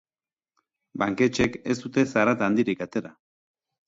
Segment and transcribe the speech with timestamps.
[1.03, 3.13] Banketxeek ez dute zarata handirik atera.